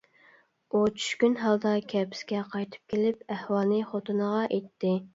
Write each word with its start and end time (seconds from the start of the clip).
ئۇ 0.71 0.81
چۈشكۈن 0.95 1.35
ھالدا 1.41 1.75
كەپىسىگە 1.95 2.43
قايتىپ 2.57 2.95
كېلىپ 2.97 3.25
ئەھۋالنى 3.39 3.87
خوتۇنىغا 3.95 4.45
ئېيتتى. 4.53 5.01